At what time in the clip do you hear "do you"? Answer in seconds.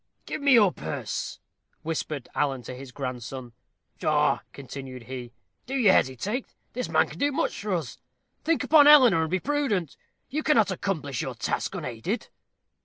5.67-5.91